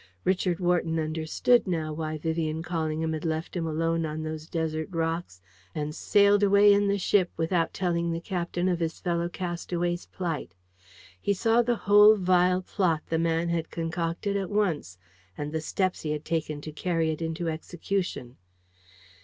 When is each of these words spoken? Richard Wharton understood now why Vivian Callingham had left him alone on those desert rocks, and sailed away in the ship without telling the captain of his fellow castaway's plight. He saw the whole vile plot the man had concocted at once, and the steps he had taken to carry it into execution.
Richard 0.23 0.59
Wharton 0.59 0.97
understood 0.97 1.67
now 1.67 1.93
why 1.93 2.17
Vivian 2.17 2.63
Callingham 2.63 3.13
had 3.13 3.23
left 3.23 3.55
him 3.55 3.67
alone 3.67 4.03
on 4.03 4.23
those 4.23 4.47
desert 4.49 4.87
rocks, 4.89 5.43
and 5.75 5.93
sailed 5.93 6.41
away 6.41 6.73
in 6.73 6.87
the 6.87 6.97
ship 6.97 7.29
without 7.37 7.71
telling 7.71 8.11
the 8.11 8.19
captain 8.19 8.67
of 8.67 8.79
his 8.79 8.99
fellow 8.99 9.29
castaway's 9.29 10.07
plight. 10.07 10.55
He 11.21 11.35
saw 11.35 11.61
the 11.61 11.75
whole 11.85 12.15
vile 12.15 12.63
plot 12.63 13.01
the 13.09 13.19
man 13.19 13.49
had 13.49 13.69
concocted 13.69 14.35
at 14.35 14.49
once, 14.49 14.97
and 15.37 15.51
the 15.51 15.61
steps 15.61 16.01
he 16.01 16.09
had 16.13 16.25
taken 16.25 16.61
to 16.61 16.71
carry 16.71 17.11
it 17.11 17.21
into 17.21 17.47
execution. 17.47 18.37